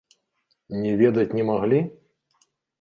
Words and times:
Не 0.79 0.95
ведаць 1.03 1.27
не 1.37 1.43
маглі? 1.53 1.85